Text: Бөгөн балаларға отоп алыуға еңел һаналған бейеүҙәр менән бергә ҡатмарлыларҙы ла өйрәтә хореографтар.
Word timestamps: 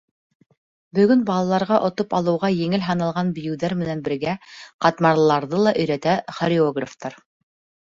Бөгөн 0.99 1.19
балаларға 1.27 1.77
отоп 1.89 2.15
алыуға 2.19 2.49
еңел 2.61 2.83
һаналған 2.87 3.31
бейеүҙәр 3.37 3.77
менән 3.83 4.03
бергә 4.09 4.35
ҡатмарлыларҙы 4.87 5.63
ла 5.69 5.77
өйрәтә 5.85 6.19
хореографтар. 6.41 7.23